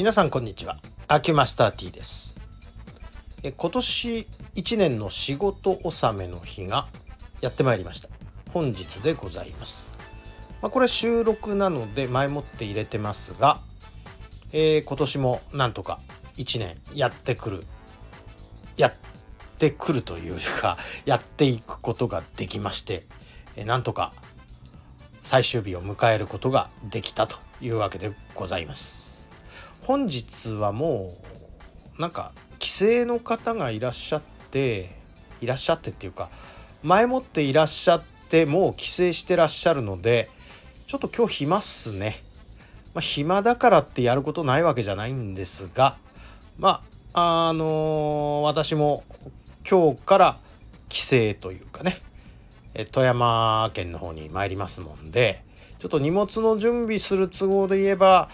[0.00, 0.78] 皆さんこんにちは。
[1.08, 2.40] アキュマスター T です。
[3.42, 6.88] え今年1年の仕事納めの日が
[7.42, 8.08] やってまいりました。
[8.48, 9.90] 本日でございます。
[10.62, 13.60] まあ、これ収録なので前もって入れてますが、
[14.54, 16.00] えー、今年もなんとか
[16.38, 17.64] 1年やってくる
[18.78, 18.94] やっ
[19.58, 23.04] てくるというかやっていくことができまして、
[23.54, 24.14] え、なんとか
[25.20, 29.19] 最終日を迎えることができたというわけでございます。
[29.82, 31.16] 本日はも
[31.98, 34.90] うなんか帰省の方がいらっしゃって
[35.40, 36.28] いらっしゃってっていうか
[36.82, 40.28] 前もっていらっしゃってもう帰省してらっしゃるので
[40.86, 42.22] ちょっと今日暇っすね。
[42.94, 45.96] まあ、暇だからってやることないわけじゃないんですが
[46.58, 49.04] まああのー、私も
[49.68, 50.38] 今日から
[50.88, 52.00] 帰省というかね
[52.90, 55.44] 富山県の方に参りますもんで
[55.78, 58.28] ちょっと荷物の準備する都合で言えば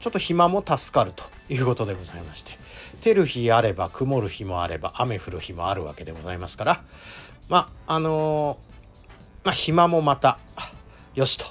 [0.00, 2.52] ちょっと暇も助かるということでございまして。
[3.00, 6.82] 照る日あれば曇る日もあれば雨降る日もあるわけでございますから。
[7.48, 10.38] まああのー、まあ暇もまた
[11.14, 11.44] よしと。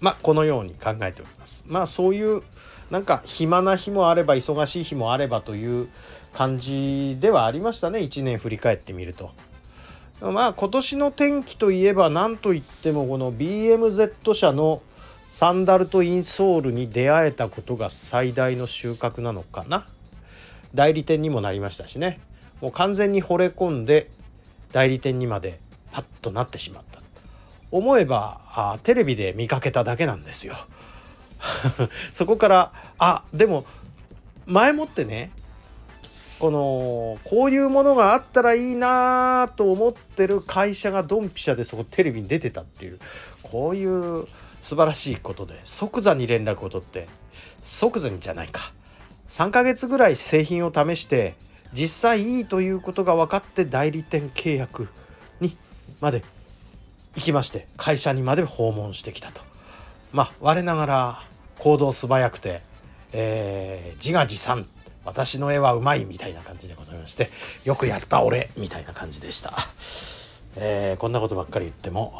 [0.00, 1.64] まあこのように考えております。
[1.66, 2.42] まあそういう
[2.90, 5.88] なんか暇な日もあれば忙しい日もあればという
[6.32, 8.00] 感じではありましたね。
[8.00, 9.30] 1年振り返ってみると。
[10.20, 14.82] まあ今年の天気といえば何といってもこの BMZ 社の
[15.34, 19.84] サンダルとインソールに出会えたことが最大の収穫なのかな？
[20.74, 22.20] 代理店にもなりましたしね。
[22.60, 24.12] もう完全に惚れ込んで
[24.70, 25.58] 代理店にまで
[25.90, 27.00] パッとなってしまった。
[27.72, 30.54] 思えばあテレビで見かけただけなんですよ。
[32.14, 33.66] そこからあでも
[34.46, 35.32] 前もってね
[36.38, 42.98] このこういうものがあったらいいなと思ってる会社がドンピシャでそこテレビに出てたっていう。
[43.54, 44.26] こういう
[44.60, 47.06] 素晴らしいことで即座に連絡を取って
[47.62, 48.72] 即座にじゃないか。
[49.28, 51.34] 3ヶ月ぐらい製品を試して
[51.72, 54.88] 実際いいということが分かって代理店契約
[55.40, 55.56] に
[56.00, 56.24] まで
[57.14, 59.40] 行きまして会社にまで訪問してきたと。
[60.12, 61.22] まあ我ながら
[61.58, 62.62] 行動素早くて、
[63.12, 64.66] えー、自画自賛
[65.04, 67.30] 私の絵はうまいみたいな感じでございまして
[67.64, 69.52] よくやった俺みたいな感じでした、
[70.56, 72.14] えー、こんなことばっかり言っても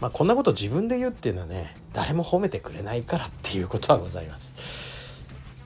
[0.00, 4.54] まあ、こんなこと自分で言うっていうのはね誰も褒めてくれないからっていうことはございます。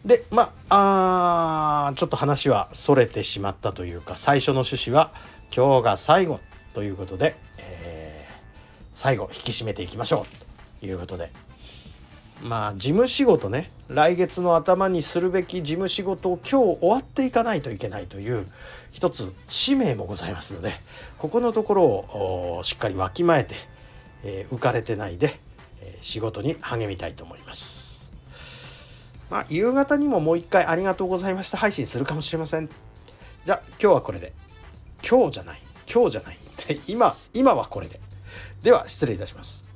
[0.05, 5.13] でまああちょっと話はそれてしまったというか最初の趣旨は
[5.55, 6.41] 今日が最後
[6.75, 8.35] ということで、えー、
[8.93, 11.31] 最後引き締めていきましょうということで
[12.43, 18.47] まあ事務仕事ね来月の頭にするべき事務仕事を今日終わっていかないといけないという
[18.91, 20.73] 一つ使命もございますので
[21.19, 23.55] ここのところをしっかりわきまえて、
[24.25, 25.39] えー、浮かれてないで、
[25.81, 28.11] えー、仕事に励みたいと思います。
[29.31, 32.69] まあ夕方にももう一回ありがとうございました配信するかもしれません。
[33.45, 34.33] じゃあ今日はこれで
[35.09, 36.39] 今日じゃない今日じゃない
[36.87, 38.01] 今今はこれで
[38.63, 39.72] では失礼いたします。